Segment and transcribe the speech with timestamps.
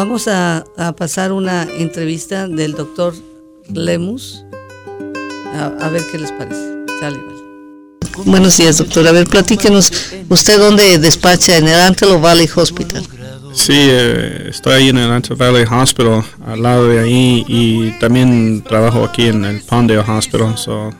[0.00, 0.64] vamos a,
[0.96, 3.12] pasar una entrevista del doctor
[3.68, 4.42] Lemus.
[5.54, 6.70] A, ver qué les parece.
[8.24, 9.06] Buenos días, doctor.
[9.06, 9.92] A ver, platíquenos,
[10.30, 11.58] ¿usted dónde despacha?
[11.58, 13.02] ¿En el Antelope Valley Hospital?
[13.52, 18.62] Sí, eh, estoy ahí en el Antelope Valley Hospital, al lado de ahí, y también
[18.62, 20.56] trabajo aquí en el Palmdale Hospital.
[20.56, 20.94] So,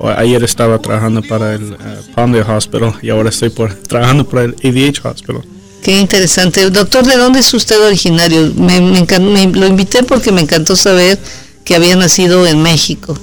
[0.00, 4.56] ayer estaba trabajando para el uh, Palmdale Hospital y ahora estoy por, trabajando para el
[4.64, 5.57] AVH Hospital.
[5.82, 6.68] Qué interesante.
[6.70, 8.52] Doctor, ¿de dónde es usted originario?
[8.56, 11.18] Me, me, lo invité porque me encantó saber
[11.64, 13.18] que había nacido en México.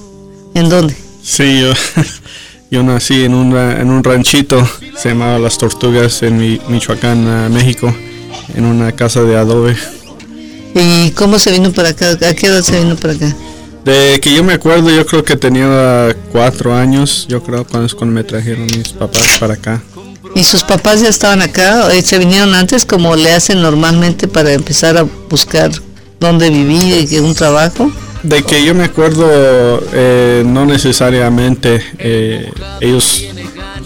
[0.54, 0.96] ¿En dónde?
[1.24, 1.74] Sí, yo,
[2.72, 6.38] yo nací en, en un ranchito, se llamaba Las Tortugas, en
[6.70, 7.94] Michoacán, México,
[8.54, 9.76] en una casa de adobe.
[10.76, 12.12] ¿Y cómo se vino para acá?
[12.12, 13.36] ¿A qué edad se vino para acá?
[13.86, 18.16] De que yo me acuerdo, yo creo que tenía cuatro años, yo creo, cuando, cuando
[18.16, 19.82] me trajeron mis papás para acá.
[20.36, 21.94] ¿Y sus papás ya estaban acá?
[21.94, 25.72] Eh, ¿Se vinieron antes como le hacen normalmente para empezar a buscar
[26.20, 27.90] dónde vivir y un trabajo?
[28.22, 29.26] De que yo me acuerdo,
[29.94, 33.24] eh, no necesariamente eh, ellos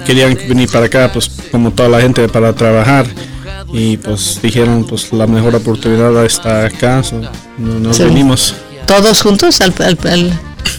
[0.08, 3.06] querían venir para acá, pues como toda la gente para trabajar
[3.72, 7.04] y pues dijeron pues la mejor oportunidad está acá,
[7.60, 8.56] nos venimos.
[8.88, 9.76] ¿Todos juntos al,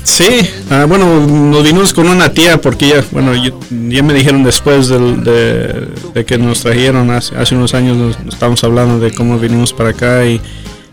[0.03, 4.89] Sí, ah, bueno, nos vinimos con una tía porque ya, bueno, ya me dijeron después
[4.89, 9.91] de, que nos trajeron hace, hace unos años, nos, estábamos hablando de cómo vinimos para
[9.91, 10.41] acá y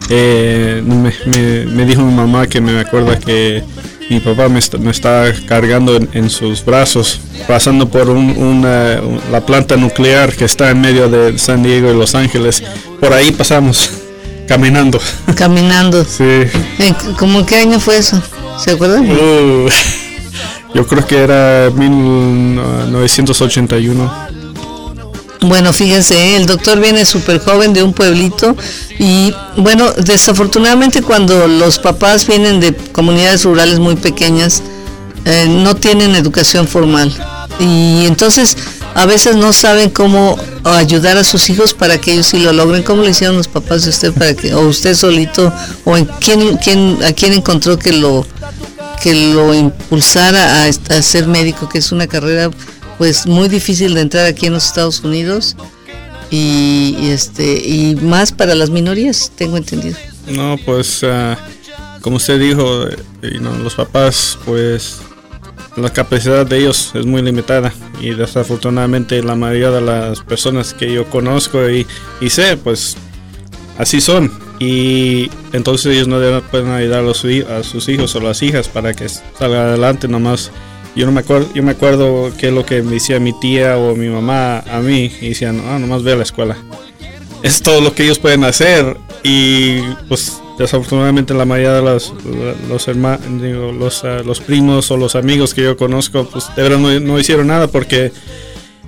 [0.09, 3.63] eh, me, dijo mi mamá que me acuerda que
[4.09, 9.01] mi papá me, está, me está cargando en, sus brazos, pasando por una,
[9.31, 12.63] la planta nuclear que está en medio de San Diego y Los Ángeles.
[13.01, 13.89] Por ahí pasamos,
[14.47, 15.01] caminando.
[15.35, 16.05] Caminando.
[16.05, 16.44] Sí.
[17.17, 18.22] ¿Cómo qué año fue eso?
[18.58, 19.11] ¿Se acuerdan?
[19.11, 19.67] Uh,
[20.73, 24.11] yo creo que era 1981.
[25.41, 28.57] Bueno, fíjense, el doctor viene súper joven de un pueblito
[28.97, 34.63] y bueno, desafortunadamente cuando los papás vienen de comunidades rurales muy pequeñas,
[35.25, 37.13] eh, no tienen educación formal
[37.59, 38.57] y entonces
[38.95, 40.39] a veces no saben cómo
[40.73, 42.83] ayudar a sus hijos para que ellos sí lo logren.
[42.83, 45.53] ¿Cómo le hicieron los papás de usted para que, o usted solito,
[45.85, 48.25] o en quién, quién, a quién encontró que lo
[49.01, 52.50] que lo impulsara a, ser médico, que es una carrera
[52.97, 55.56] pues muy difícil de entrar aquí en los Estados Unidos
[56.31, 59.95] y, este y más para las minorías, tengo entendido.
[60.27, 61.38] No, pues ah,
[62.01, 64.97] como usted dijo, eh, los papás pues
[65.77, 67.71] la capacidad de ellos es muy limitada
[68.01, 71.85] y desafortunadamente la mayoría de las personas que yo conozco y,
[72.19, 72.97] y sé pues
[73.77, 74.31] así son.
[74.59, 79.67] Y entonces ellos no pueden ayudar a, sus hijos o las hijas para que salgan
[79.67, 80.51] adelante nomás.
[80.95, 83.77] Yo no me acuerdo yo me acuerdo qué es lo que me decía mi tía
[83.77, 86.57] o mi mamá a mí y decían ah nomás ve a la escuela
[87.44, 92.13] es todo lo que ellos pueden hacer y pues desafortunadamente la mayoría de los
[92.69, 93.22] los hermanos
[93.78, 97.19] los, ah, los primos o los amigos que yo conozco pues de verdad no, no
[97.19, 98.12] hicieron nada porque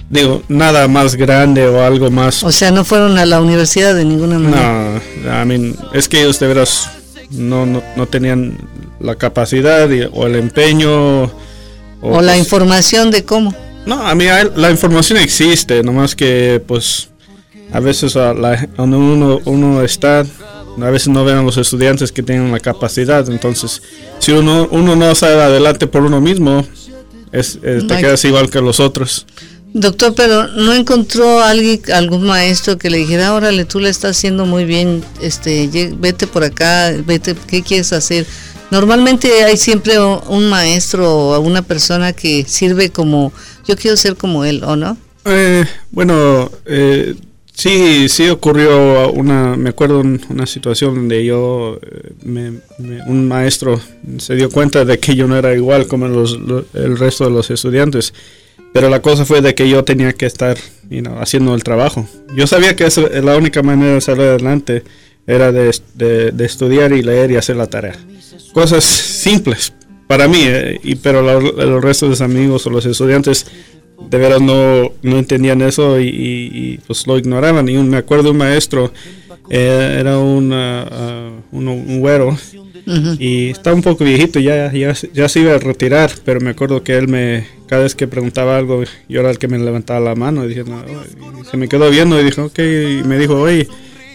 [0.09, 2.43] digo, nada más grande o algo más.
[2.43, 5.01] O sea, no fueron a la universidad de ninguna manera.
[5.23, 6.89] No, I mean, es que ellos de veras
[7.29, 8.57] no, no, no tenían
[8.99, 11.23] la capacidad o el empeño.
[12.01, 13.53] O, la pues información de cómo.
[13.85, 14.25] No, a mí
[14.55, 17.09] la información existe, nomás que pues
[17.71, 20.25] a veces a la, donde uno, uno está,
[20.81, 23.81] a veces no ven a los estudiantes que tienen la capacidad, entonces
[24.19, 26.65] si uno, uno no sale adelante por uno mismo,
[27.31, 29.25] es, te quedas igual que los otros.
[29.73, 34.45] Doctor, pero ¿no encontró alguien, algún maestro que le dijera, órale, tú le estás haciendo
[34.47, 38.25] muy bien, este, vete por acá, vete, ¿qué quieres hacer?
[38.71, 43.31] Normalmente hay siempre un maestro o una persona que sirve como,
[43.67, 44.97] yo quiero ser como él, ¿o no?
[45.25, 47.15] Eh, bueno, eh,
[47.59, 52.59] sí, sí ocurrió una, me acuerdo una situación donde yo, eh,
[53.07, 53.79] un maestro
[54.17, 58.13] se dio cuenta de que yo no era igual como el resto de los estudiantes
[58.73, 60.57] pero la cosa fue de que yo tenía que estar
[61.19, 62.07] haciendo el trabajo.
[62.35, 62.87] Yo sabía que
[63.21, 64.83] la única manera de salir adelante
[65.25, 65.69] era de,
[66.39, 67.95] estudiar y leer y hacer la tarea.
[68.53, 69.73] Cosas simples
[70.07, 73.45] para mí, eh, y, pero los restos de los amigos o los estudiantes
[74.09, 77.67] de veras no, no entendían eso y, pues lo ignoraban.
[77.69, 78.91] Y me acuerdo un maestro,
[79.49, 80.51] eh, era un,
[81.51, 82.37] un güero,
[83.19, 86.83] y estaba un poco viejito, ya, ya, ya, se iba a retirar, pero me acuerdo
[86.83, 90.15] que él me, cada vez que preguntaba algo, yo era el que me levantaba la
[90.15, 90.63] mano y, dije,
[91.49, 93.67] se me quedó viendo y dijo, ok, y me dijo, oye,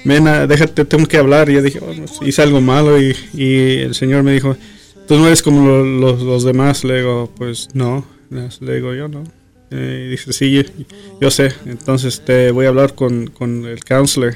[0.05, 1.49] ven, déjate, tengo que hablar.
[1.51, 4.57] Y yo dije, oh, hice algo malo y, y, el señor me dijo,
[5.07, 6.85] tú no eres como los, los demás.
[6.85, 9.25] Le digo, pues no, le digo, yo no.
[9.71, 10.65] Eh, dice, sí,
[11.21, 14.35] yo, sé, entonces te voy a hablar con, con el counselor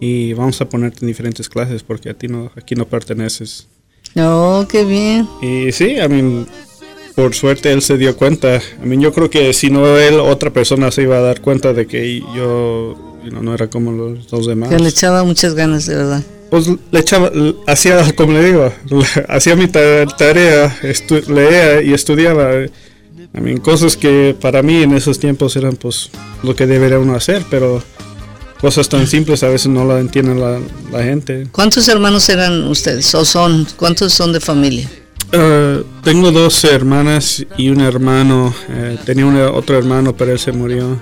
[0.00, 3.68] y vamos a ponerte en diferentes clases porque a ti no, aquí no perteneces.
[4.16, 5.28] Oh, qué bien.
[5.42, 6.46] Y sí, a mí,
[7.14, 8.60] por suerte él se dio cuenta.
[8.82, 11.72] A mí yo creo que si no él, otra persona se iba a dar cuenta
[11.72, 14.70] de que yo no era como los, dos demás.
[14.70, 16.22] Que le echaba muchas ganas, de verdad.
[16.50, 17.30] Pues le echaba,
[17.66, 18.72] hacía, como le digo,
[19.28, 20.76] hacía mi tarea,
[21.28, 22.50] leía y estudiaba.
[23.32, 26.10] A mí, cosas que para mí en esos tiempos eran pues
[26.42, 27.82] lo que debería uno hacer, pero
[28.60, 31.46] cosas tan simples a veces no la entienden la, gente.
[31.52, 33.66] ¿Cuántos hermanos eran ustedes o son?
[33.76, 34.90] ¿Cuántos son de familia?
[35.32, 38.52] Uh, tengo dos hermanas y un hermano.
[38.68, 41.00] Eh, tenía otro hermano, pero él se murió.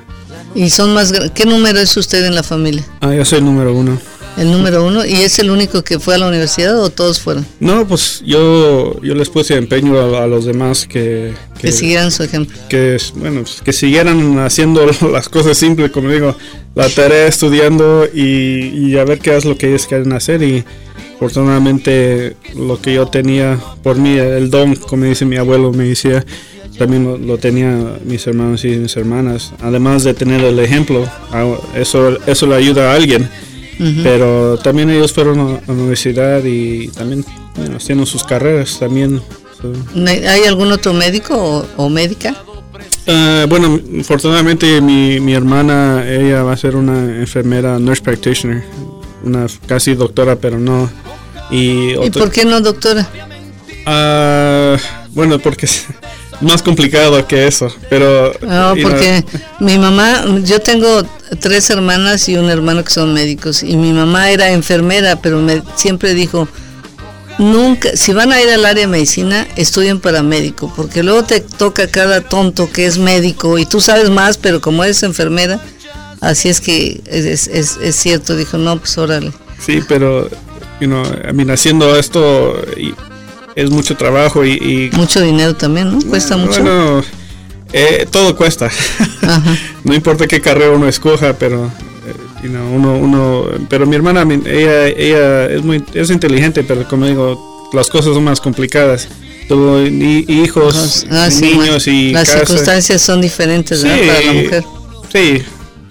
[0.54, 2.84] ¿Y son más ¿Qué número es usted en la familia?
[3.00, 3.98] Ah, yo soy el número uno.
[4.38, 5.04] El número uno.
[5.04, 7.44] ¿Y es el único que fue a la universidad o todos fueron?
[7.60, 12.56] No, pues yo, yo les puse empeño a, los demás que, que, siguieran su ejemplo.
[12.68, 16.36] Que, bueno, pues, que siguieran haciendo las cosas simples, como digo,
[16.74, 20.42] la tarea estudiando y, y a ver qué es lo que ellos quieren hacer.
[20.42, 20.64] Y
[21.16, 26.24] afortunadamente lo que yo tenía por mí, el don, como dice mi abuelo, me decía
[26.78, 29.52] también lo, tenía mis hermanos y mis hermanas.
[29.60, 31.04] Además de tener el ejemplo,
[31.74, 33.28] eso, eso le ayuda a alguien.
[33.78, 37.24] Pero también ellos fueron a la universidad y también
[37.76, 39.20] haciendo sus carreras también.
[40.06, 42.34] ¿Hay algún otro médico o, médica?
[43.06, 48.64] Ah, bueno, afortunadamente mi, mi hermana, ella va a ser una enfermera, nurse practitioner,
[49.24, 50.90] una casi doctora, pero no.
[51.50, 53.08] ¿Y, ¿Y por qué no doctora?
[53.86, 54.76] Uh,
[55.14, 55.66] bueno, porque
[56.40, 58.32] más complicado que eso, pero...
[58.40, 59.24] No, porque
[59.60, 61.02] mi mamá, yo tengo
[61.40, 65.62] tres hermanas y un hermano que son médicos y mi mamá era enfermera, pero me
[65.74, 66.48] siempre dijo,
[67.38, 71.40] nunca, si van a ir al área de medicina, estudien para médico, porque luego te
[71.40, 75.60] toca cada tonto que es médico y tú sabes más, pero como eres enfermera,
[76.20, 79.32] así es que es, es, es cierto, dijo, no, pues órale.
[79.58, 80.28] Sí, pero,
[80.80, 82.62] you know, I mean, haciendo esto...
[82.76, 82.94] Y,
[83.58, 86.00] es mucho trabajo y, mucho dinero también, ¿no?
[86.00, 86.62] Cuesta mucho.
[86.62, 87.02] Bueno,
[87.72, 88.70] eh, todo cuesta.
[89.84, 91.66] no importa qué carrera uno escoja, pero
[92.06, 97.68] eh, uno, uno, pero mi hermana, ella, ella es muy, es inteligente, pero como digo,
[97.72, 99.08] las cosas son más complicadas.
[99.48, 104.64] Tuvo hijos, ah, niños y las circunstancias son diferentes para la mujer.
[105.12, 105.42] Sí,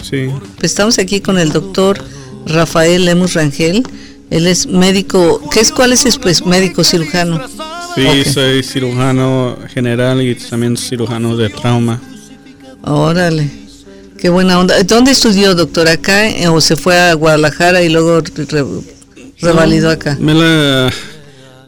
[0.09, 0.29] sí.
[0.57, 2.01] Pues estamos aquí con el doctor
[2.45, 3.83] Rafael Lemus Rangel
[4.29, 7.41] él es médico, ¿qué es cuál es pues médico cirujano?
[7.95, 12.01] Sí, soy cirujano general y también cirujano de trauma.
[12.83, 13.49] Órale.
[14.17, 14.81] Qué buena onda.
[14.83, 15.87] ¿Dónde estudió, doctor?
[15.87, 18.21] ¿Acá eh, o se fue a Guadalajara y luego
[19.39, 20.17] revalidó acá?
[20.19, 20.91] Me la,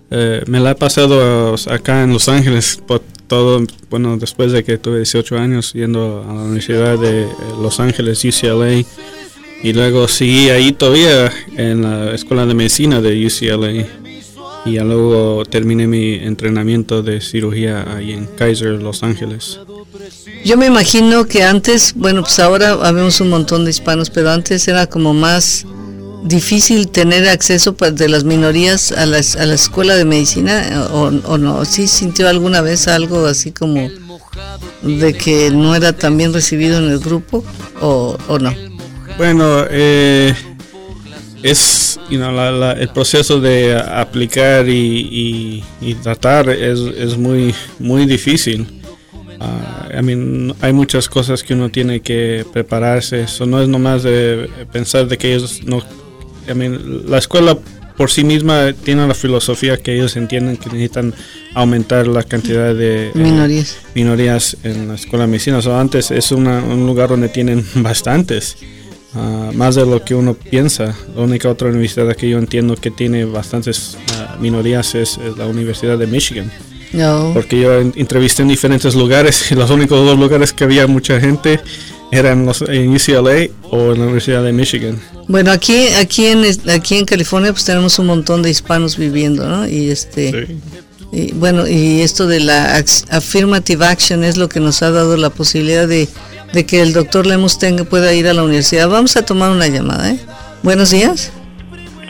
[0.10, 4.78] eh, me la he pasado acá en Los Ángeles, por todo, bueno, después de que
[4.78, 7.28] tuve 18 años yendo a la Universidad de
[7.62, 8.84] Los Ángeles, UCLA
[9.62, 13.86] y luego seguí ahí todavía en la escuela de medicina de UCLA.
[14.66, 19.60] Y luego terminé mi entrenamiento de cirugía ahí en Kaiser, Los Ángeles.
[20.44, 24.68] Yo me imagino que antes, bueno, pues ahora habemos un montón de hispanos, pero antes
[24.68, 25.66] era como más
[26.24, 31.64] difícil tener acceso de las minorías a, la escuela de medicina o, o no.
[31.66, 33.90] ¿Sí sintió alguna vez algo así como
[34.84, 37.44] de que no era tan bien recibido en el grupo
[37.82, 38.69] o, o no?
[39.20, 40.34] Bueno, eh,
[41.44, 45.62] es el proceso de aplicar y,
[46.02, 48.66] tratar es, muy muy difícil.
[49.42, 53.24] Uh, hay muchas cosas que uno tiene que prepararse.
[53.24, 55.84] Eso no es nomás de pensar de que ellos no.
[56.48, 57.58] la escuela
[57.98, 61.14] por sí misma tiene la filosofía que ellos entienden que necesitan
[61.56, 64.56] aumentar la cantidad de eh, minorías.
[64.64, 65.60] en la escuela de medicina.
[65.60, 66.46] O antes es un
[66.86, 68.56] lugar donde tienen bastantes.
[69.16, 70.96] Ah, más de lo que uno piensa.
[71.16, 75.98] La única otra universidad que yo entiendo que tiene bastantes ah, minorías es, la Universidad
[75.98, 76.52] de Michigan.
[77.34, 81.60] Porque yo entrevisté en diferentes lugares y los únicos dos lugares que había mucha gente
[82.12, 85.00] eran los, en UCLA o en la Universidad de Michigan.
[85.28, 89.68] Bueno, aquí aquí en aquí en California pues tenemos un montón de hispanos viviendo, ¿no?
[89.68, 90.58] Y este
[91.12, 95.30] y bueno, y esto de la affirmative action es lo que nos ha dado la
[95.30, 96.08] posibilidad de
[96.54, 98.90] de que el doctor Lemus tenga, pueda ir a la universidad.
[98.90, 100.20] Vamos a tomar una llamada, ¿eh?
[100.64, 101.32] Buenos días.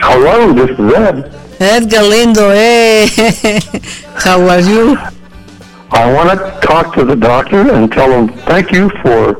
[0.02, 1.26] Hello, this is Ed.
[1.60, 3.08] Ed Galindo, eh.
[4.26, 4.98] How are you?
[5.92, 9.36] I want to talk to the doctor and tell him thank you for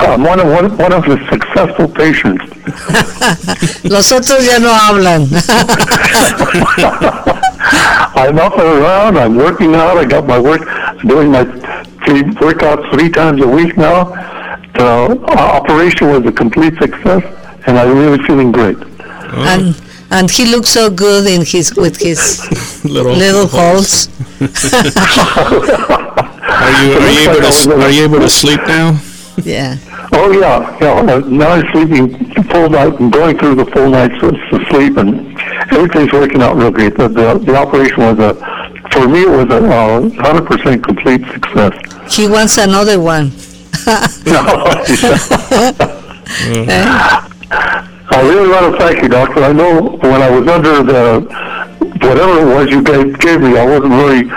[0.00, 2.42] uh, one, of, one, one of his successful patients.
[3.84, 5.26] Los otros ya no hablan.
[8.16, 9.18] I'm up and around.
[9.18, 9.98] I'm working out.
[9.98, 10.62] I got my work,
[11.06, 11.44] doing my
[12.04, 14.04] three workouts three times a week now.
[14.74, 17.22] The operation was a complete success,
[17.66, 18.76] and I'm really feeling great.
[19.52, 19.74] and
[20.10, 22.20] and he looks so good in his with his
[22.84, 24.06] Little little holes.
[24.06, 24.10] holes.
[26.64, 28.98] Are you are you able to are you able to sleep now?
[29.42, 29.76] yeah.
[30.12, 31.14] Oh yeah, yeah.
[31.14, 34.96] uh, Now I'm sleeping full night and going through the full nights of of sleep,
[34.96, 35.36] and
[35.72, 36.96] everything's working out real great.
[36.96, 38.34] The the, the operation was a,
[38.92, 39.60] for me, it was a
[40.22, 41.74] hundred percent complete success.
[42.10, 43.32] He wants another one.
[46.26, 47.20] Eh?
[48.10, 49.42] I really want to thank you, doctor.
[49.44, 51.20] I know when I was under the
[52.06, 54.30] whatever it was you gave, gave me, I wasn't really,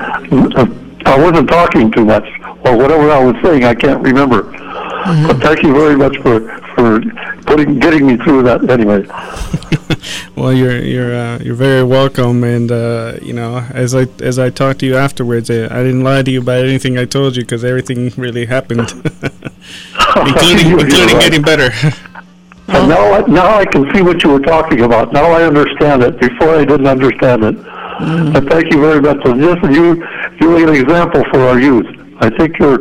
[0.56, 0.66] uh,
[1.06, 2.28] I wasn't talking too much,
[2.66, 4.44] or whatever I was saying, I can't remember.
[4.44, 5.28] Mm-hmm.
[5.28, 6.40] But thank you very much for
[6.76, 7.02] for
[7.46, 8.70] putting getting me through that.
[8.70, 9.04] Anyway,
[10.36, 14.52] Well, you're you're uh, you're very welcome, and uh, you know, as I as I
[14.52, 17.42] talked to you afterwards, uh, I didn't lie to you about anything I told you
[17.42, 18.82] because everything really happened,
[20.16, 21.22] including including right.
[21.22, 21.72] getting better.
[22.68, 25.12] And now I, now I can see what you were talking about.
[25.12, 26.20] Now I understand it.
[26.20, 27.56] Before I didn't understand it.
[28.00, 29.18] And thank you very much.
[29.26, 30.06] And just you
[30.40, 31.88] you're an example for our youth.
[32.20, 32.80] I think you're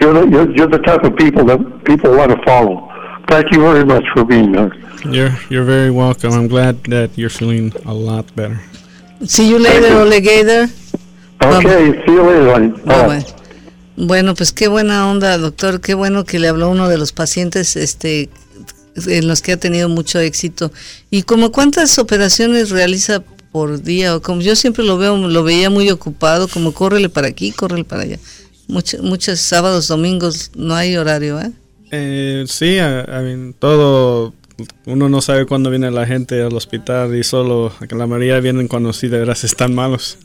[0.00, 2.83] you're the, you're, you're the type of people that people want to follow.
[3.28, 4.72] Thank you very much for being there.
[5.04, 6.32] You're you're very welcome.
[6.32, 8.60] I'm glad that you're feeling a lot better.
[9.26, 10.68] See you later, Olegator.
[11.42, 12.68] Okay, see you later.
[12.84, 13.06] Bye, Bye.
[13.06, 13.24] bye.
[13.96, 15.80] Bueno, pues qué buena onda, doctor.
[15.80, 18.28] Qué bueno que le habló uno de los pacientes este,
[18.96, 20.72] en los que ha tenido mucho éxito.
[21.10, 24.16] ¿Y como cuántas operaciones realiza por día?
[24.16, 27.84] O como yo siempre lo veo, lo veía muy ocupado, como córrele para aquí, córrele
[27.84, 28.18] para allá.
[28.66, 31.52] Muchos, muchos sábados, domingos, no hay horario, ¿eh?
[31.96, 34.34] Eh, sí, I, mean, todo.
[34.86, 38.92] Uno no sabe cuándo viene la gente al hospital y solo la mayoría vienen cuando
[38.92, 40.18] sí de veras están malos.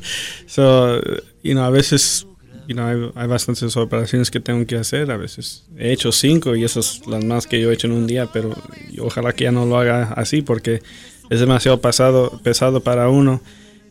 [0.46, 1.00] so,
[1.44, 2.26] you know, a veces,
[2.66, 5.10] you know, hay, hay bastantes operaciones que tengo que hacer.
[5.10, 8.06] A veces he hecho cinco y esas las más que yo he hecho en un
[8.06, 8.52] día, pero
[9.00, 10.82] ojalá que ya no lo haga así porque
[11.30, 13.40] es demasiado pesado para uno.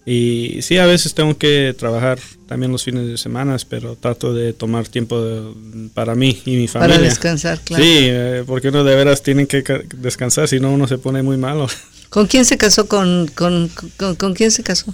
[0.06, 4.54] Y sí, a veces tengo que trabajar también los fines de semana, pero trato de
[4.54, 6.96] tomar tiempo de- para mí y mi familia.
[6.98, 7.84] Para descansar, claro.
[7.84, 11.24] Sí, eh, porque uno de veras tiene que ca- descansar, si no uno se pone
[11.24, 11.68] muy malo.
[12.10, 12.88] ¿Con quién se casó?
[12.88, 14.94] ¿Con, con, con, con quién se casó?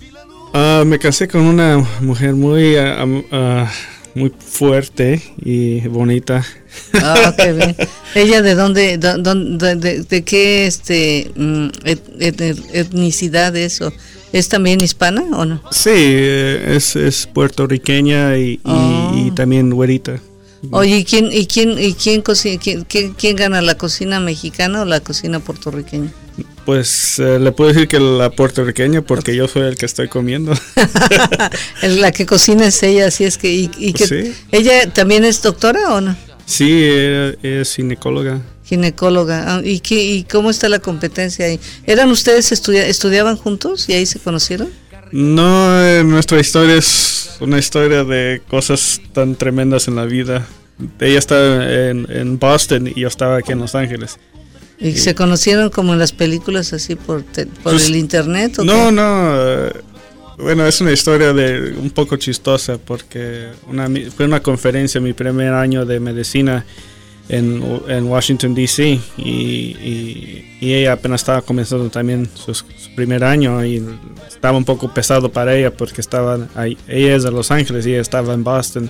[0.53, 3.69] Ah, me casé con una mujer muy, am- ah,
[4.15, 6.45] muy fuerte y bonita.
[6.93, 7.75] Ah, qué bien.
[8.15, 12.09] ¿Ella de dónde, de, de, de- de qué este, mm, et-
[12.41, 13.81] et- etnicidad es?
[13.81, 13.91] ¿O
[14.33, 15.61] ¿Es también hispana o no?
[15.71, 20.19] Sí, eh, es, es puertorriqueña y, y- y también güerita.
[20.71, 24.83] Oye, ¿y quién, y quién, y quién, coci- quién, quién- quién gana, la cocina mexicana
[24.83, 26.11] o la cocina puertorriqueña?
[26.65, 30.53] Pues eh, le puedo decir que la puertorriqueña porque yo soy el que estoy comiendo.
[31.81, 34.33] La que cocina es ella, así es que, y, y que Sí.
[34.51, 36.15] ella también es doctora o no?
[36.51, 36.81] Sí,
[37.43, 38.41] es ginecóloga.
[38.65, 39.55] Ginecóloga.
[39.55, 41.59] Ah, ¿Y, qué, ¿Y cómo está la competencia ahí?
[41.85, 44.69] ¿Eran ustedes estudia, estudiaban juntos y ahí se conocieron?
[45.11, 50.45] No, eh, nuestra historia es una historia de cosas tan tremendas en la vida.
[50.99, 54.17] Ella está en, en Boston y yo estaba aquí en Los Ángeles.
[54.79, 58.57] ¿Y se conocieron como en las películas así por, te- por Pues, el internet?
[58.59, 58.91] ¿o No, qué?
[58.93, 59.90] no.
[60.41, 65.53] Bueno, es una historia de un poco chistosa porque una, fue una conferencia mi primer
[65.53, 66.65] año de medicina
[67.29, 68.99] en, en Washington D.C.
[69.17, 73.83] Y, y- y ella apenas estaba comenzando también su, su primer año y
[74.27, 76.77] estaba un poco pesado para ella porque estaba ahí.
[76.87, 78.89] Ella es de Los Ángeles y ella estaba en Boston.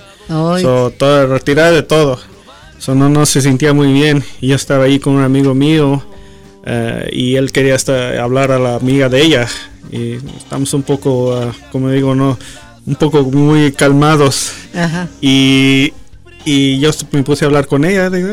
[0.62, 2.18] So, toda retirada de todo.
[2.78, 4.22] So, no, no se sentía muy bien.
[4.40, 6.04] Y yo estaba ahí con un amigo mío
[6.66, 9.48] eh, y él quería hasta hablar a la amiga de ella.
[9.92, 12.38] Y estamos un poco, ah, como digo, no,
[12.86, 14.52] un poco muy calmados.
[14.74, 15.08] Ajá.
[15.20, 15.92] Y,
[16.44, 18.08] y yo me puse a hablar con ella.
[18.10, 18.28] digo,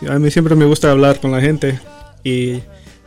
[0.00, 1.78] "Ay, a mí siempre me gusta hablar con la gente.
[2.24, 2.60] Y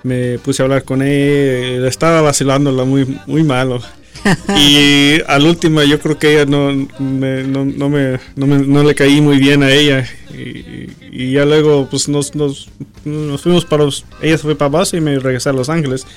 [0.04, 1.88] me puse a hablar con ella.
[1.88, 3.82] Estaba vacilándola muy, muy malo.
[4.58, 8.84] y al último yo creo que ella no me, no, no me, no me- no
[8.84, 12.70] le caí muy bien a ella y, y ya luego pues nos, nos,
[13.04, 16.08] nos fuimos para los- ella se fue para base y me regresé a Los Ángeles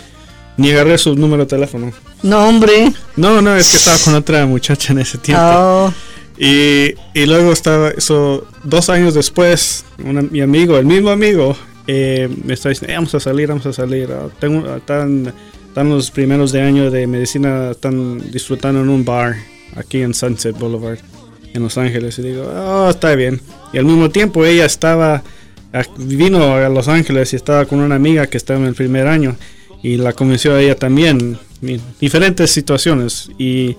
[0.56, 1.92] ni agarré su número de teléfono.
[2.22, 2.92] No, hombre.
[3.16, 5.42] no no es que estaba con otra muchacha en ese tiempo.
[5.44, 5.92] Oh,
[6.38, 12.28] y, y luego estaba eso dos años después una- mi amigo el mismo amigo eh,
[12.44, 15.32] me está diciendo "Eh, vamos a salir vamos a salir Ah, tengo ah, están,
[15.68, 19.36] están los primeros de año de medicina están disfrutando en un bar
[19.76, 20.98] aquí en Sunset Boulevard
[21.54, 22.18] en Los Ángeles.
[22.18, 23.40] Y digo oh está bien
[23.72, 25.22] y al mismo tiempo ella estaba
[25.72, 29.06] ah, vino a Los Ángeles y estaba con una amiga que estaba en el primer
[29.06, 29.36] año
[29.86, 31.38] y la convenció a ella también.
[31.62, 33.30] En diferentes situaciones.
[33.38, 33.76] Y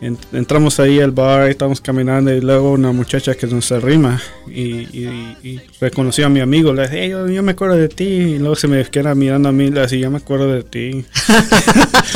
[0.00, 6.26] entramos ahí al bar, estamos caminando y luego una muchacha que nos arrima y, reconoció
[6.26, 9.14] a mi amigo, le dije, yo, me acuerdo de ti, y luego se me queda
[9.14, 11.04] mirando a mí, le dije, yo me acuerdo de ti.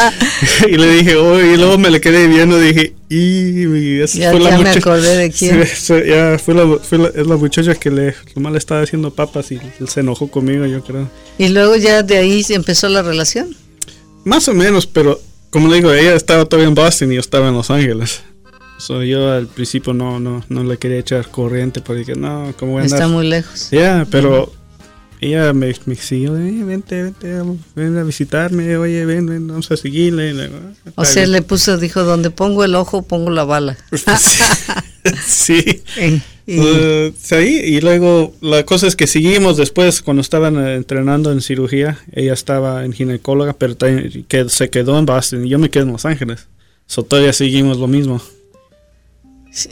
[0.68, 4.58] y le dije, oh, y luego me le quedé viendo, dije, y ya, fue la
[4.58, 5.60] me acordé de quién.
[5.60, 9.58] ya fue la, fue la, es la muchacha que le, mal estaba haciendo papas y
[9.80, 11.08] él se enojó conmigo, yo creo.
[11.38, 13.54] Y luego ya de ahí empezó la relación.
[14.25, 15.20] Más o menos, pero
[15.50, 18.23] como le digo, ella estaba todavía en Boston y yo estaba en Los Ángeles.
[18.78, 22.83] So, yo al principio no, no, no le quería echar corriente porque no, como voy
[22.83, 23.69] a Está muy lejos.
[23.71, 24.50] Ya, pero
[25.21, 27.43] ella me, me siguió, eh, vente, vente,
[27.75, 30.50] ven a visitarme, oye, ven, ven, vamos a seguirle.
[30.95, 33.77] O sea, le puso, dijo, donde pongo el ojo, pongo la bala.
[35.27, 35.83] sí.
[36.47, 37.61] Uh, sí.
[37.65, 42.33] y luego la cosa es que seguimos después, cuando estaban eh, entrenando en cirugía, ella
[42.33, 43.77] estaba en ginecóloga, pero
[44.27, 46.49] que se quedó en Boston y yo me quedé en Los Ángeles.
[46.87, 48.23] So, todavía seguimos lo mismo.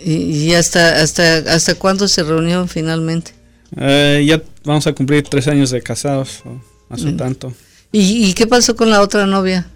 [0.04, 3.32] ¿Y hasta, hasta, hasta cuándo se reunieron finalmente?
[3.76, 6.42] Eh, ya vamos a cumplir tres años de casados,
[6.90, 7.16] hace mm.
[7.16, 7.52] tanto.
[7.90, 9.66] ¿Y, qué pasó con la otra novia?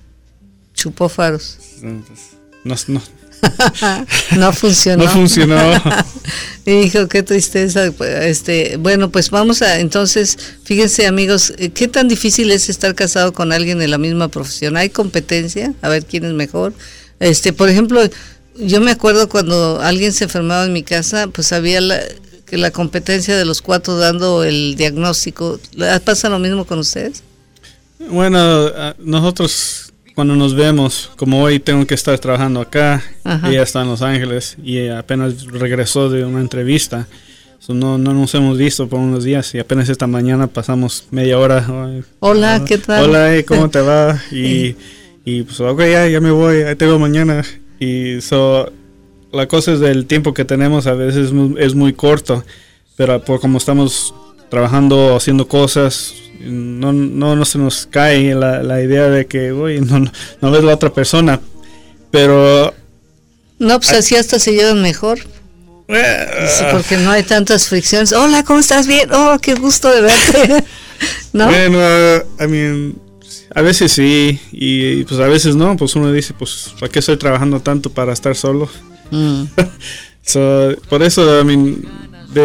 [0.74, 1.56] Chupó faros.
[1.80, 2.74] Pues, no,
[4.34, 5.04] no funcionó.
[5.04, 5.56] No funcionó.
[6.66, 7.86] Hijo, qué tristeza.
[8.20, 13.32] Este, bueno, pues vamos a, entonces, fíjense amigos, eh, ¿qué tan difícil es estar casado
[13.32, 14.76] con alguien de la misma profesión?
[14.76, 15.72] ¿Hay competencia?
[15.80, 16.74] A ver quién es mejor.
[17.18, 18.02] Este, por ejemplo,
[18.58, 21.98] yo me acuerdo cuando alguien se enfermaba en mi casa, pues había la,
[22.52, 25.58] que la competencia de los cuatro dando el diagnóstico.
[26.04, 27.22] ¿Pasa lo mismo con ustedes?
[28.10, 33.02] Bueno, nosotros cuando nos vemos, como hoy tengo que estar trabajando acá,
[33.44, 37.06] ella está en Los Ángeles y apenas regresó de una entrevista.
[37.68, 42.02] no, no nos hemos visto por unos días y apenas esta mañana pasamos media hora.
[42.20, 43.04] Hola, ¿qué tal?
[43.04, 44.20] Hola, eh, ¿cómo te va?
[44.30, 44.76] Y,
[45.24, 47.42] y pues, ok, ya, ya me voy, ahí te veo mañana.
[47.80, 48.70] Y so,
[49.32, 52.44] la cosa es del tiempo que tenemos a veces es muy, corto,
[52.96, 54.14] pero por como estamos
[54.50, 59.80] trabajando, haciendo cosas, no, no, no se nos cae la, la idea de que, uy,
[59.80, 60.04] no,
[60.40, 61.40] no, ves la otra persona.
[62.10, 62.74] Pero...
[63.58, 65.20] No, pues así hasta se llevan mejor.
[66.72, 68.12] porque no hay tantas fricciones.
[68.12, 68.86] Hola, ¿cómo estás?
[68.86, 69.08] Bien.
[69.12, 70.64] Oh, qué gusto de verte.
[71.32, 71.46] ¿No?
[71.46, 71.78] Bueno,
[72.40, 72.98] I mean,
[73.54, 75.76] a veces sí, y pues a veces no.
[75.76, 78.68] Pues uno dice, pues, ¿para qué estoy trabajando tanto para estar solo?
[79.12, 79.44] Mm.
[80.88, 81.84] por eso, I mean,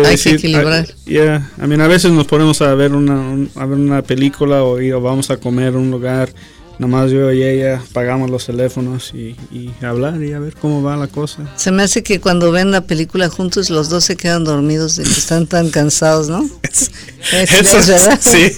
[0.05, 0.87] hay que equilibrar.
[1.05, 4.77] yeah, I mean, a veces nos ponemos a ver una, a ver una película o,
[5.01, 6.29] vamos a comer en un lugar,
[6.77, 9.35] nomás yo y ella pagamos los teléfonos y,
[9.81, 11.49] hablar y a ver cómo va la cosa.
[11.55, 15.03] Se me hace que cuando ven la película juntos los dos se quedan dormidos y
[15.03, 16.47] están tan cansados, ¿no?
[17.31, 17.81] eso,
[18.19, 18.51] sí,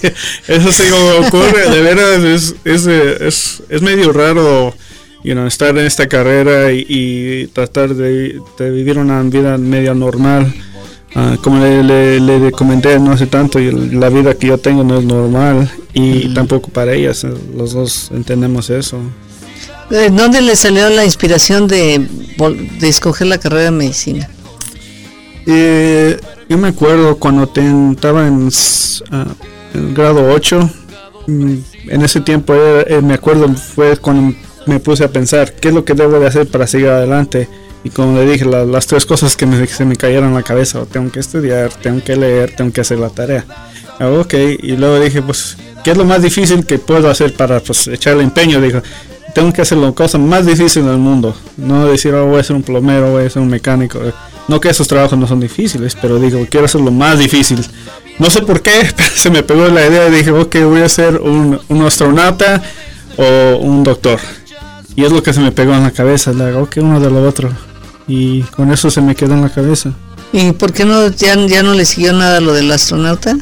[0.48, 0.82] eso sí
[1.26, 4.74] ocurre, de veras es, es, es, es medio raro
[5.22, 10.52] you know, estar en esta carrera y, tratar de, vivir una vida media normal.
[11.14, 15.04] Ah, como le, le, comenté no hace tanto, la vida que yo tengo no es
[15.04, 18.98] normal y tampoco para ellas, eh, los dos entendemos eso.
[19.90, 22.06] Eh, ¿Dónde le salió la inspiración de,
[22.78, 24.30] de escoger la carrera de medicina?
[25.46, 26.16] Eh,
[26.48, 28.48] yo me acuerdo cuando estaba en,
[29.10, 29.26] ah,
[29.92, 30.70] grado 8,
[31.26, 31.54] mm,
[31.88, 32.54] en ese tiempo
[33.02, 34.32] me acuerdo fue cuando
[34.66, 37.48] me puse a pensar qué es lo que debo de hacer para seguir adelante.
[37.82, 40.84] Y como le dije, las tres cosas que me, se me cayeron en la cabeza,
[40.84, 43.44] tengo que estudiar, tengo que leer, tengo que hacer la tarea.
[43.98, 47.60] Ah, ok, y luego dije, pues, ¿qué es lo más difícil que puedo hacer para
[47.60, 48.60] pues, echarle empeño?
[48.60, 48.82] Dijo,
[49.34, 51.34] tengo que hacer la cosa más difícil del mundo.
[51.56, 53.98] No decir, oh, voy a ser un plomero, voy a ser un mecánico.
[54.48, 57.64] No que esos trabajos no son difíciles, pero digo, quiero hacer lo más difícil.
[58.18, 61.18] No sé por qué, pero se me pegó la idea dije, ok, voy a ser
[61.18, 62.62] un astronauta
[63.16, 64.20] o un doctor.
[64.96, 67.10] Y es lo que se me pegó en la cabeza, le hago que uno de
[67.10, 67.50] lo otro.
[68.06, 69.92] Y con eso se me quedó en la cabeza.
[70.32, 73.36] ¿Y por qué no ya, ya no le siguió nada lo del astronauta?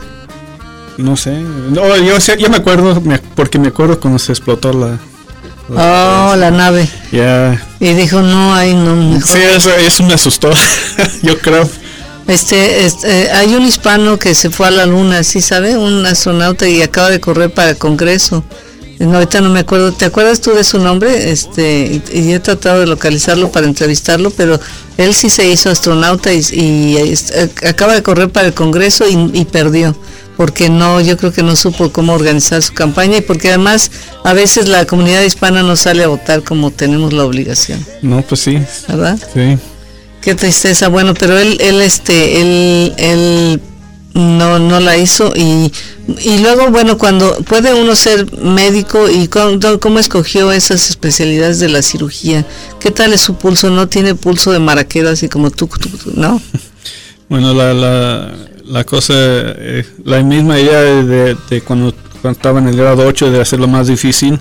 [0.96, 1.32] No sé.
[1.70, 3.00] No, yo, yo me acuerdo,
[3.34, 4.98] porque me acuerdo cuando se explotó la...
[5.70, 6.88] oh, la nave.
[7.12, 7.62] Ya.
[7.78, 8.96] Y dijo, no, ahí no.
[8.96, 9.28] Mejor.
[9.28, 10.50] Sí, eso, eso me asustó,
[11.22, 11.68] yo creo.
[12.26, 15.78] Este, este, hay un hispano que se fue a la luna, ¿sí sabe?
[15.78, 18.44] Un astronauta y acaba de correr para el Congreso.
[18.98, 19.92] No, ahorita no me acuerdo.
[19.92, 21.30] ¿Te acuerdas tú de su nombre?
[21.30, 24.58] Este, y, he tratado de localizarlo para entrevistarlo, pero
[24.96, 29.96] él sí se hizo astronauta y, eh, acaba de correr para el Congreso y, perdió
[30.36, 33.90] porque no, yo creo que no supo cómo organizar su campaña y porque además
[34.22, 37.84] a veces la comunidad hispana no sale a votar como tenemos la obligación.
[38.02, 38.58] No, pues sí.
[38.86, 39.18] ¿Verdad?
[39.34, 39.58] Sí.
[40.20, 40.88] Qué tristeza.
[40.88, 43.60] Bueno, pero él, él, este, él, él
[44.14, 45.72] no no la hizo y,
[46.24, 51.68] y luego bueno cuando puede uno ser médico y cómo, cómo, escogió esas especialidades de
[51.68, 52.44] la cirugía
[52.80, 55.68] qué tal es su pulso no tiene pulso de maraquero así como tú,
[56.14, 56.40] no
[57.28, 62.76] bueno la, la, la cosa eh, la misma idea de, cuando, cuando, estaba en el
[62.76, 64.40] grado 8 de hacerlo más difícil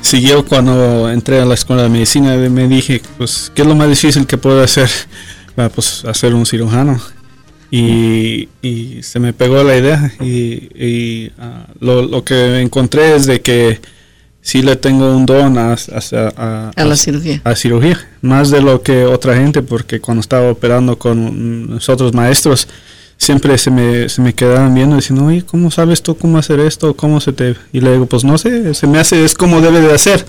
[0.00, 3.88] siguió cuando entré a la escuela de medicina me dije pues qué es lo más
[3.88, 4.88] difícil que puedo hacer
[5.74, 7.00] pues hacer un cirujano
[7.70, 13.40] y, y, se me pegó la idea y, uh, lo, lo, que encontré es de
[13.40, 13.80] que
[14.42, 17.40] sí le tengo un don a, a, a, la cirugía.
[17.44, 22.66] A cirugía, más de lo que otra gente, porque cuando estaba operando con nosotros maestros,
[23.16, 26.96] siempre se me, se me quedaban viendo diciendo, oye, ¿cómo sabes tú cómo hacer esto?
[26.96, 27.54] ¿Cómo se te...?
[27.72, 30.24] Y le digo, pues no sé, se me hace, es como debe de hacer.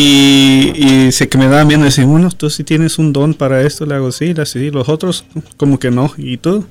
[0.00, 3.62] Y, y sé que me daban bien decir, bueno, tú si tienes un don para
[3.62, 5.24] esto, le hago sí, así, los otros
[5.56, 6.64] como que no, y tú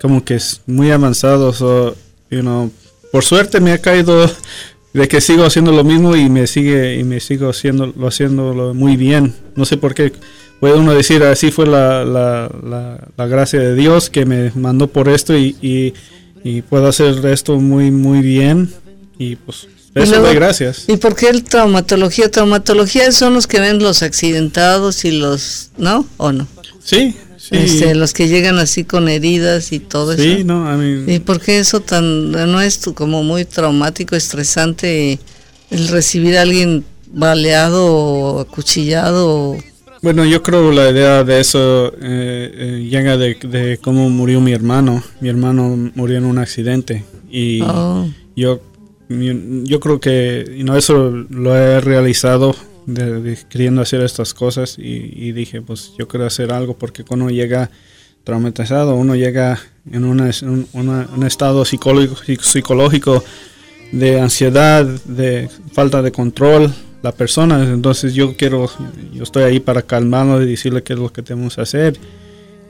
[0.00, 1.94] como que es muy avanzado, so,
[2.30, 2.72] you know,
[3.12, 4.30] por suerte me ha caído
[4.94, 8.72] de que sigo haciendo lo mismo y me sigue y me sigo haciendo lo haciendo
[8.72, 10.14] muy bien, no sé por qué,
[10.58, 12.50] puede uno decir así fue la, la,
[13.18, 15.54] la, gracia de Dios que me mandó por esto y,
[16.42, 18.70] y puedo hacer esto muy muy bien
[19.18, 20.84] y pues eso luego, gracias.
[20.88, 22.30] ¿Y por qué el traumatología?
[22.30, 26.04] Traumatología son los que ven los accidentados y los, ¿no?
[26.16, 26.48] ¿O no?
[26.82, 27.56] Sí, sí.
[27.56, 30.38] Este, los que llegan así con heridas y todo sí, eso.
[30.38, 31.12] Sí, no, a mí...
[31.12, 35.20] ¿Y por qué eso tan, no es como muy traumático, estresante
[35.70, 39.56] el recibir a alguien baleado o acuchillado?
[40.02, 44.52] Bueno, yo creo la idea de eso eh, eh, llega de, de, cómo murió mi
[44.52, 45.02] hermano.
[45.20, 48.06] Mi hermano murió en un accidente y oh.
[48.36, 48.60] yo
[49.08, 52.54] yo creo que you know, eso lo he realizado
[52.86, 57.34] de, queriendo hacer estas cosas y, dije pues yo quiero hacer algo porque cuando uno
[57.34, 57.70] llega
[58.24, 59.58] traumatizado uno llega
[59.90, 63.24] en una, un, una, un estado psicológico, psicológico
[63.92, 66.72] de ansiedad de falta de control
[67.04, 67.62] la persona.
[67.62, 68.68] Entonces yo quiero
[69.12, 71.98] yo estoy ahí para calmarlo y decirle qué es lo que tenemos que hacer.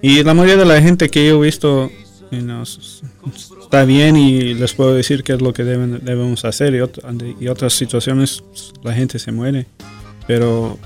[0.02, 1.90] Y la mayoría de la gente que yo he visto
[2.32, 2.64] you know,
[3.74, 7.02] está bien y les puedo decir qué es lo que deben, debemos hacer y, otro,
[7.40, 8.44] y otras situaciones
[8.84, 9.66] la gente se muere.
[10.28, 10.78] Pero...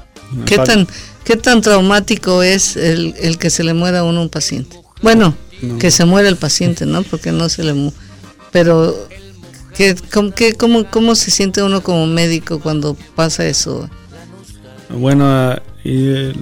[0.46, 0.86] ¿Qué tan,
[1.24, 4.78] ¿Qué tan traumático es el, el que se le muera a uno un paciente?
[5.02, 5.78] Bueno, no.
[5.78, 7.02] que se muera el paciente, ¿no?
[7.02, 7.92] Porque no se le mu
[8.52, 9.08] Pero,
[9.74, 13.88] ¿qué, cómo, qué, cómo, ¿cómo se siente uno como médico cuando pasa eso?
[14.90, 15.56] Bueno,
[15.88, 16.32] y eh,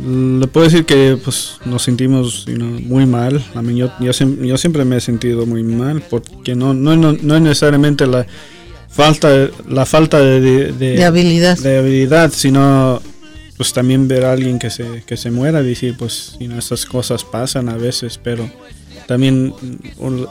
[0.40, 3.40] le puedo decir que pues nos sentimos you know, muy mal.
[3.54, 7.12] A mí yo, yo, yo, siempre me he sentido muy mal porque no, no, no,
[7.12, 8.26] no es necesariamente la
[8.88, 9.28] falta,
[9.68, 11.56] la falta de, de, de, habilidad.
[11.58, 13.00] de habilidad, sino
[13.56, 16.84] pues también ver a alguien que se, que se muera, decir pues you know, estas
[16.84, 18.50] cosas pasan a veces, pero
[19.06, 19.54] también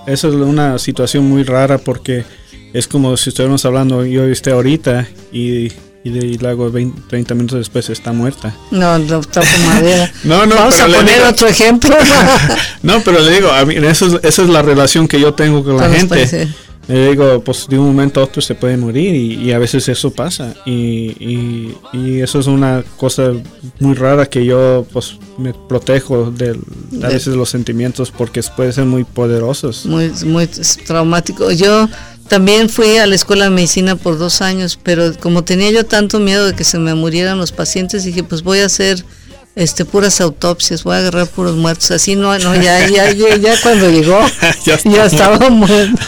[0.08, 2.26] esa es una situación muy rara porque
[2.74, 5.72] es como si estuviéramos hablando yo esté ahorita y
[6.06, 8.56] y, de, y luego 20, 30 minutos después está muerta.
[8.70, 10.12] No, no toco madera.
[10.24, 11.96] no, no, Vamos a poner digo, otro ejemplo.
[12.84, 15.64] no, pero le digo, a mí, eso es, esa es la relación que yo tengo
[15.64, 16.48] con, la gente.
[16.88, 19.90] Le digo, pues de un momento a otro se puede morir y, y a veces
[19.90, 20.54] eso pasa.
[20.64, 23.32] Y, y, y, eso es una cosa
[23.80, 26.52] muy rara que yo pues me protejo de,
[27.02, 29.88] a veces los sentimientos porque pueden ser muy poderosos.
[29.88, 30.46] Muy, muy
[30.86, 31.52] traumático.
[31.52, 31.90] Yo
[32.28, 36.20] también fui a la escuela de medicina por dos años, pero como tenía yo tanto
[36.20, 39.04] miedo de que se me murieran los pacientes, dije, pues voy a hacer
[39.56, 41.92] este puras autopsias, voy a agarrar puros muertos.
[41.92, 44.20] Así no, no ya, ya, ya, ya cuando llegó,
[44.66, 46.02] ya, ya, estaba muerto.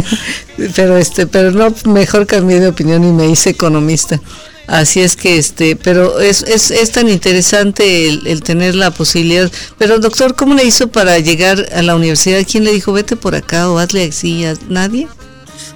[0.74, 4.20] pero este, pero no, mejor cambié de opinión y me hice economista.
[4.66, 9.50] Así es que este, pero es, es, es tan interesante el, el, tener la posibilidad.
[9.78, 12.46] Pero doctor, ¿cómo le hizo para llegar a la universidad?
[12.48, 14.44] ¿Quién le dijo vete por acá o hazle así?
[14.68, 15.08] ¿Nadie?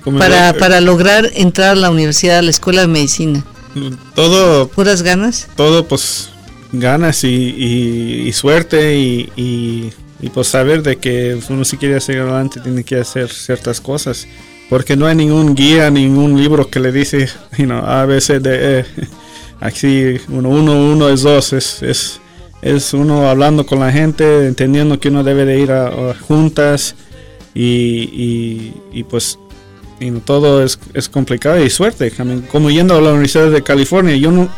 [0.04, 3.44] Para, era, para lograr entrar a la universidad, a la escuela de medicina.
[4.14, 4.68] Todo.
[4.68, 5.48] ¿Puras ganas?
[5.56, 6.30] Todo, pues,
[6.72, 12.00] ganas y, y, y suerte y, y, y, pues saber de que uno si quiere
[12.00, 14.26] seguir adelante tiene que hacer ciertas cosas.
[14.70, 18.40] Porque no hay ningún guía, ningún libro que le dice, you know, A, B, C,
[18.40, 18.84] D, E.
[19.60, 21.52] Así, uno, uno, uno es dos.
[21.52, 22.20] Es, es,
[22.62, 26.94] es uno hablando con la gente, entendiendo que uno debe de ir a, a juntas
[27.54, 29.38] y, y pues
[30.04, 32.12] y todo es, es, complicado y suerte.
[32.50, 34.48] Como yendo a la Universidad de California, yo no,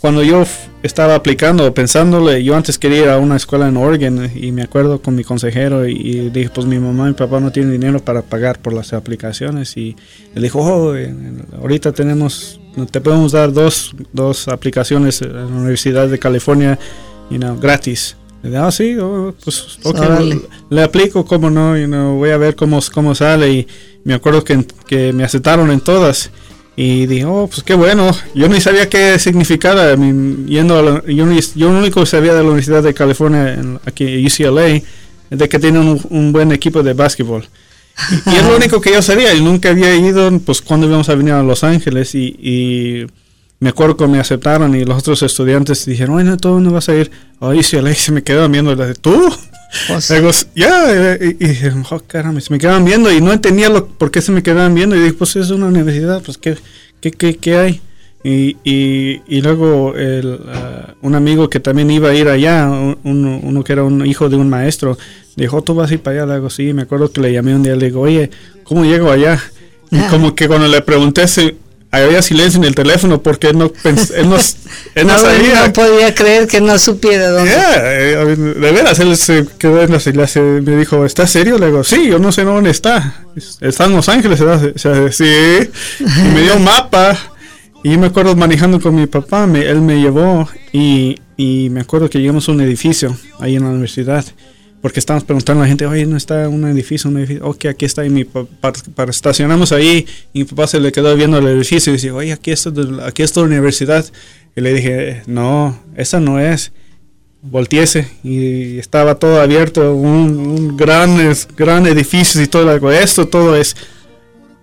[0.00, 0.44] cuando yo
[0.82, 5.00] estaba aplicando, pensándole, yo antes quería ir a una escuela en Oregon y me acuerdo
[5.00, 8.22] con mi consejero y, dije, pues mi mamá y mi papá no tienen dinero para
[8.22, 9.96] pagar por las aplicaciones y
[10.34, 10.94] él dijo, oh,
[11.60, 16.78] ahorita tenemos, te podemos dar dos, dos aplicaciones en la Universidad de California
[17.30, 18.16] you know, gratis.
[18.56, 20.40] Ah, sí, oh, pues ok, Órale.
[20.70, 23.50] le aplico, cómo no, you know, voy a ver cómo, cómo sale.
[23.52, 23.66] Y
[24.04, 26.30] me acuerdo que, que me aceptaron en todas.
[26.78, 28.10] Y dije, oh, pues qué bueno.
[28.34, 29.92] Yo ni sabía qué significaba.
[29.92, 32.92] I mean, yendo a la- yo, yo lo único que sabía de la Universidad de
[32.92, 34.82] California, en- aquí en UCLA, es
[35.30, 37.48] de que tienen un, un buen equipo de básquetbol.
[38.26, 39.32] Y, y es lo único que yo sabía.
[39.32, 42.14] Y nunca había ido, pues cuando íbamos a venir a Los Ángeles.
[42.14, 43.06] Y, y
[43.60, 46.94] me acuerdo que me aceptaron y los otros estudiantes dijeron, bueno, ¿tú dónde vas a
[46.94, 47.10] ir?
[47.40, 47.90] A UCLA.
[47.90, 48.72] Y se me quedaban viendo.
[48.72, 49.32] y dije, ¿Tú?
[49.88, 53.32] Pues, Luego, ya, eh, y, y dije, oh, caramba, se me quedaban viendo y no
[53.32, 54.94] entendía lo, por qué se me quedaban viendo.
[54.96, 56.56] Y dije, pues es una universidad, pues ¿qué,
[57.00, 57.80] qué, qué, qué hay?
[58.24, 62.98] Y, y, y luego el, ah, un amigo que también iba a ir allá, un-
[63.04, 64.98] uno, uno que era un hijo de un maestro,
[65.36, 66.26] dijo, tú vas a ir para allá.
[66.26, 68.30] Le digo, sí, me acuerdo que le llamé un día, le digo, oye,
[68.64, 69.40] ¿cómo llego allá?
[69.90, 71.56] Y como que cuando le pregunté si
[71.90, 73.94] había silencio en el teléfono porque él no, él
[74.28, 74.36] no,
[74.94, 75.66] él no no, sabía.
[75.66, 77.50] no podía creer que no supiera dónde.
[77.50, 77.72] Yeah,
[78.22, 81.58] eh, de veras, él se quedó en la se- me dijo, ¿estás serio?
[81.58, 83.24] Le digo, sí, yo no sé dónde está.
[83.60, 84.72] Está en Los Ángeles, ¿verdad?
[85.10, 85.24] Sí.
[86.00, 87.16] Y me dio un mapa.
[87.84, 92.10] Y me acuerdo manejando con mi papá, me- él me llevó y, y me acuerdo
[92.10, 94.24] que llegamos a un edificio ahí en la universidad.
[94.86, 97.10] Porque estábamos preguntando a la gente, oye, ¿no está un edificio?
[97.10, 97.44] Un edificio?
[97.44, 98.06] Ok, aquí está.
[98.06, 100.06] Y mi papá, para, estacionamos ahí.
[100.32, 102.70] Y mi papá se le quedó viendo el edificio y dice, oye, aquí está,
[103.04, 104.06] aquí está la universidad.
[104.54, 106.70] Y le dije, no, esa no es
[107.42, 112.72] volteese y estaba todo abierto, un, un gran, gran edificio y todo.
[112.72, 113.74] Digo, esto todo es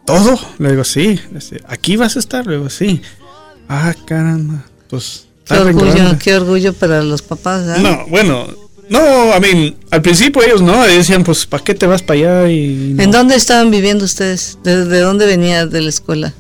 [0.06, 0.40] todo.
[0.58, 1.20] Le digo, sí.
[1.32, 2.48] Dice, Aquí vas a estar.
[2.48, 3.02] Le digo, sí.
[3.68, 4.64] Ah, caramba.
[4.90, 5.28] Pues.
[5.44, 6.18] Qué orgullo, grande.
[6.24, 7.68] qué orgullo para los papás.
[7.68, 7.80] ¿ah?
[7.80, 8.63] No, bueno.
[8.94, 12.52] No, I mean, al principio ellos no, decían, pues, ¿para qué te vas para allá?
[12.52, 13.02] Y no.
[13.04, 14.60] ¿En dónde estaban viviendo ustedes?
[14.64, 16.34] ¿De, de dónde venía de la escuela?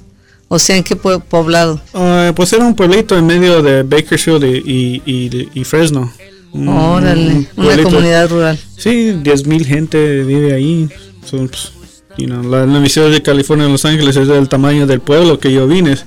[0.49, 1.81] O sea, ¿en qué poblado?
[1.95, 6.13] Ah, pues era un pueblito en medio de Bakersfield y, y, y- y Fresno.
[6.51, 8.59] Un- Órale, un una comunidad rural.
[8.77, 10.87] Sí, 10.000 gente vive ahí.
[11.27, 11.71] Son, pues,
[12.19, 15.51] you know, la, Universidad de California en Los Ángeles es del tamaño del pueblo que
[15.51, 15.97] yo vine.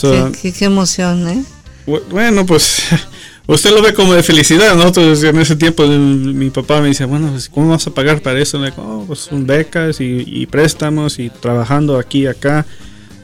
[0.00, 1.44] qué, qué- qué emoción, ¿eh?
[1.86, 2.78] Bu- Bueno, pues
[3.46, 4.74] usted lo ve como de felicidad.
[4.74, 8.40] Nosotros en ese tiempo mi papá me dice, bueno, pues, ¿cómo vas a pagar para
[8.40, 8.58] eso?
[8.58, 12.66] Le digo, "Oh, pues son becas y, y préstamos y trabajando aquí y acá.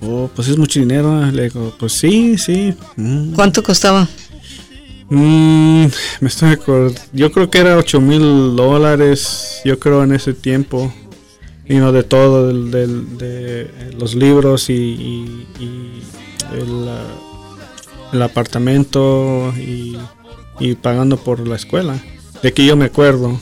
[0.02, 1.24] Oh, pues es mucho dinero.
[1.30, 2.74] Le digo, pues sí, sí.
[2.96, 3.32] Mm.
[3.34, 4.08] ¿Cuánto costaba?
[5.10, 5.86] Mm,
[6.20, 7.00] me estoy acordando.
[7.12, 9.60] Yo creo que era 8 mil dólares.
[9.64, 10.92] Yo creo en ese tiempo.
[11.68, 16.02] Y no de todo, de los libros y, y- y
[16.58, 17.06] el, ah,
[18.12, 19.96] el apartamento y,
[20.58, 21.94] y pagando por la escuela.
[22.42, 23.38] De que yo me acuerdo.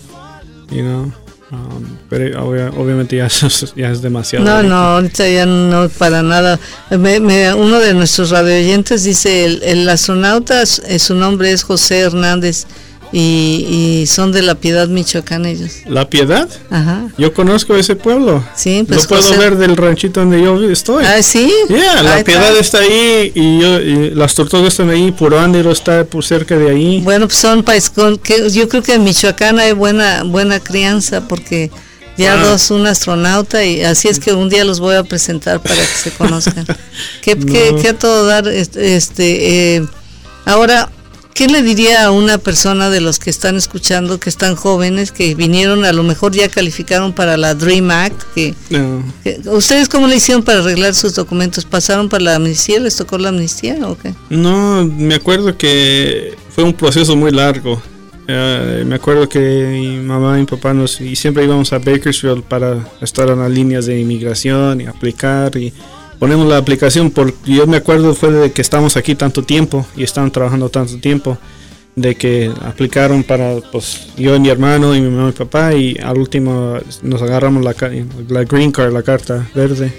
[0.70, 1.12] You know,
[1.50, 3.26] um, pero obvia- obviamente ya,
[3.90, 4.44] es- demasiado.
[4.44, 6.58] No, no, ahorita ya no para nada.
[6.90, 12.00] Me- me- uno de nuestros radioyentes dice, el, el astronauta, eh, su nombre es José
[12.00, 12.66] Hernández
[13.12, 15.70] y, y son de La Piedad, Michoacán ellos.
[15.86, 16.48] La piedad.
[16.70, 17.08] Ajá.
[17.16, 18.44] Yo conozco ese pueblo.
[18.54, 21.04] Sí, pues Lo puedo José- ver del ranchito donde yo estoy.
[21.04, 21.50] Ah, sí.
[21.68, 22.60] Yeah, la Ahí piedad está.
[22.60, 27.00] está ahí y, yo, y las tortugas están ahí, Purándiro está por cerca de ahí.
[27.00, 31.26] Bueno, pues son país con que yo creo que en Michoacán hay buena buena crianza
[31.26, 31.70] porque
[32.18, 32.44] ya Ah.
[32.44, 35.86] dos un astronauta y así es que un día los voy a presentar para que
[35.86, 36.66] se conozcan.
[37.22, 37.46] que, No.
[37.80, 39.86] que a todo dar este, este eh,
[40.44, 40.90] ahora
[41.38, 45.36] ¿Qué le diría a una persona de los que están escuchando, que están jóvenes, que
[45.36, 48.20] vinieron, a lo mejor ya calificaron para la Dream Act?
[48.34, 49.04] Que, No.
[49.22, 51.64] que- ¿Ustedes cómo le hicieron para arreglar sus documentos?
[51.64, 52.80] ¿Pasaron para la amnistía?
[52.80, 54.14] ¿Les tocó la amnistía o qué?
[54.30, 57.80] No, me acuerdo que fue un proceso muy largo.
[58.26, 62.42] Eh, me acuerdo que mi mamá y mi papá nos y siempre íbamos a Bakersfield
[62.42, 65.72] para estar en las líneas de inmigración y aplicar y
[66.18, 70.02] ponemos la aplicación porque yo me acuerdo fue de que estamos aquí tanto tiempo y
[70.02, 71.38] estaban trabajando tanto tiempo
[71.96, 75.74] de que aplicaron para pues yo y mi hermano y mi mamá y mi papá
[75.74, 77.74] y al último nos agarramos la,
[78.28, 79.92] la green card, la carta verde.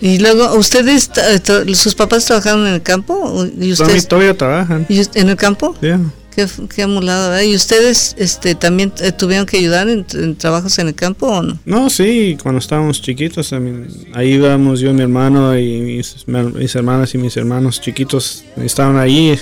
[0.00, 3.14] Y, y luego, ¿ustedes, tra- sus papás trabajaron en el campo?
[3.14, 4.86] ¿O- ¿Y Todavía, ustedes todavía trabajan.
[4.88, 5.74] en el campo?
[5.80, 6.00] Yeah.
[6.34, 7.40] Qué, qué amulado.
[7.42, 11.42] ¿Y ustedes este, también eh, tuvieron que ayudar en, en trabajos en el campo o
[11.42, 11.58] no?
[11.64, 17.14] No, sí, cuando estábamos chiquitos, también, ahí íbamos yo, mi hermano y mis, mis hermanas
[17.14, 19.38] y mis hermanos chiquitos estaban ahí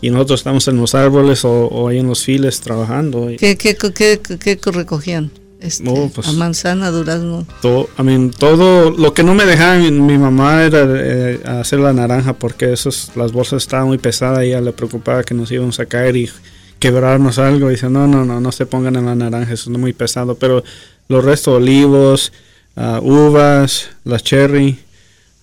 [0.00, 3.30] y nosotros estábamos en los árboles o, o ahí en los files trabajando.
[3.30, 5.30] Y ¿Qué, qué, qué, qué- qué recogían?
[5.60, 7.46] Este, Oh, pues- a manzana, durazno.
[7.60, 11.92] todo, I mean, todo lo que no me dejaba mi, mamá era eh, hacer la
[11.92, 15.78] naranja porque esos, las bolsas estaban muy pesadas y ella le preocupaba que nos íbamos
[15.78, 16.30] a caer y
[16.78, 17.68] quebrarnos algo.
[17.70, 20.34] Y dice, no, no, no, no se pongan en la naranja, eso es muy pesado.
[20.36, 20.64] Pero
[21.08, 22.32] los restos, olivos,
[22.76, 24.78] ah, uvas, las cherry.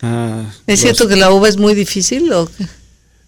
[0.01, 2.65] ah, ¿Es los- cierto que la uva es muy difícil o qué?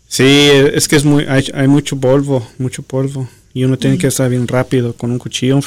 [0.08, 0.26] Sí,
[0.74, 3.30] es que es muy, hay, hay mucho polvo, mucho polvo.
[3.54, 5.60] y uno tiene que estar bien rápido con un cuchillo.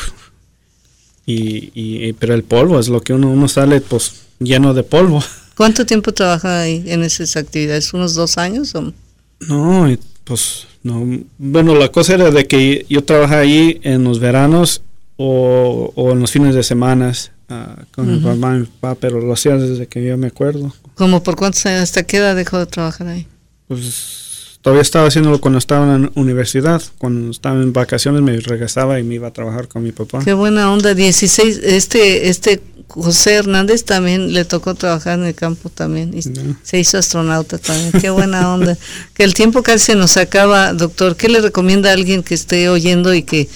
[1.24, 5.22] Y, y, pero el polvo es lo que uno, uno sale pues lleno de polvo.
[5.56, 7.92] ¿Cuánto tiempo trabaja ahí en esas actividades?
[7.92, 8.74] ¿Unos dos años?
[8.74, 8.92] O?
[9.40, 11.20] No, pues no.
[11.38, 14.82] Bueno, la cosa era de que yo trabajaba ahí en los veranos
[15.16, 17.12] o, o en los fines de semana
[17.50, 20.74] uh, con mi mamá y mi papá, pero lo hacía desde que yo me acuerdo.
[20.94, 21.82] ¿Cómo por cuántos años?
[21.82, 23.26] ¿Hasta qué edad dejó de trabajar ahí?
[23.68, 24.21] Pues
[24.62, 26.82] todavía estaba haciéndolo cuando estaba en la universidad.
[26.98, 30.20] Cuando estaba en vacaciones me regresaba y me iba a trabajar con mi papá.
[30.24, 30.94] Qué buena onda.
[30.94, 36.22] 16, este, este José Hernández también le tocó trabajar en el campo también y
[36.62, 37.92] se hizo astronauta también.
[38.00, 38.78] Qué buena onda.
[39.14, 41.16] que el tiempo casi se nos acaba, doctor.
[41.16, 43.48] ¿Qué le recomienda a alguien que esté oyendo y que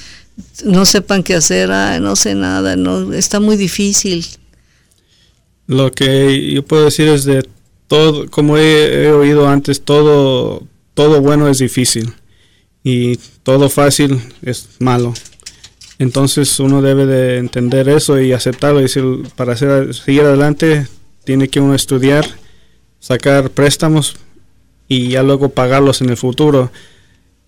[0.64, 1.71] no sepan qué hacer?
[1.71, 4.27] Ay, no sé nada, no está muy difícil.
[5.69, 7.47] Lo que yo puedo decir es de
[7.87, 12.14] todo, como he, he oído antes, todo todo bueno es difícil
[12.82, 15.12] y todo fácil es malo.
[15.98, 18.82] Entonces uno debe de entender eso y aceptarlo.
[18.82, 18.88] Y
[19.37, 20.88] para hacer, seguir adelante
[21.24, 22.26] tiene que uno estudiar,
[22.98, 24.16] sacar préstamos
[24.88, 26.72] y ya luego pagarlos en el futuro.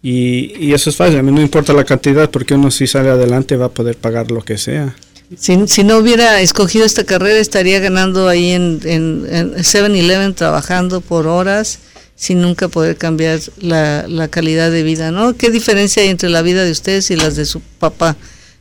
[0.03, 3.09] Y, y, eso es fácil, a mí no importa la cantidad porque uno si sale
[3.09, 4.95] adelante va a poder pagar lo que sea.
[5.37, 11.01] Si, si no hubiera escogido esta carrera estaría ganando ahí en, en, en 7-Eleven trabajando
[11.01, 11.81] por horas
[12.19, 15.35] sin nunca poder cambiar la, la calidad de vida, ¿no?
[15.37, 18.19] ¿Qué diferencia hay entre la vida de ustedes y las de su papá?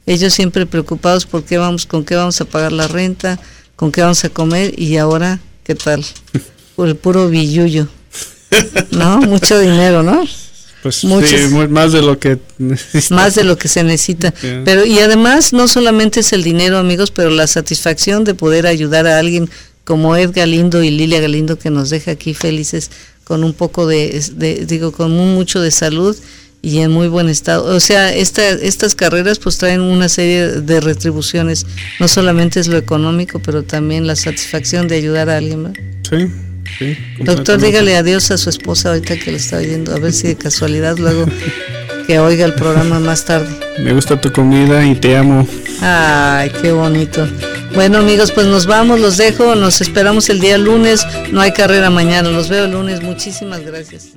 [0.08, 3.39] ellos siempre preocupados por qué vamos, con qué vamos a pagar la renta,
[3.76, 6.04] con qué vamos a comer y ahora, ¿qué tal?
[6.76, 7.88] Por el puro billullo.
[8.91, 9.20] ¿No?
[9.20, 10.26] Mucho dinero, ¿no?
[10.82, 11.08] Pues sí,
[11.70, 12.39] más de lo que
[13.10, 14.34] Más de lo que se necesita.
[14.63, 19.08] Pero y además no solamente es el dinero, amigos, pero la satisfacción de poder ayudar
[19.08, 19.50] a alguien
[19.84, 22.91] como Ed Galindo y Lilia Galindo que nos deja aquí felices
[23.28, 26.16] con un poco de, de digo, con mucho de salud
[26.62, 27.66] y en muy buen estado.
[27.76, 31.66] O sea, esta, estas carreras pues traen una serie de retribuciones.
[32.00, 35.74] No solamente es lo económico, pero también la satisfacción de ayudar a alguien.
[36.10, 36.28] Sí,
[36.80, 36.98] sí.
[37.20, 40.38] Doctor, dígale adiós a su esposa ahorita que le está oyendo, a ver si de
[40.38, 41.26] casualidad luego
[42.08, 43.50] que oiga el programa más tarde.
[43.80, 45.48] Me gusta tu comida y te amo.
[45.82, 47.28] Ay, qué bonito.
[47.76, 51.91] Bueno amigos, pues nos vamos, los dejo, nos esperamos el día lunes, no hay carrera
[51.91, 54.13] mañana, los veo el lunes, muchísimas gracias.